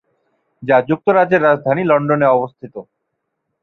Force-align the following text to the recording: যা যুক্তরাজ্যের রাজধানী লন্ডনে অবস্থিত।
যা 0.63 0.77
যুক্তরাজ্যের 0.89 1.41
রাজধানী 1.41 1.83
লন্ডনে 1.85 2.27
অবস্থিত। 2.29 2.75